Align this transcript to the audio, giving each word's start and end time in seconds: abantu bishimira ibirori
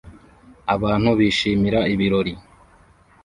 abantu 0.73 1.09
bishimira 1.19 1.79
ibirori 1.93 2.33